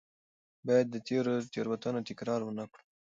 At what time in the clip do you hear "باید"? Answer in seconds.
0.67-0.87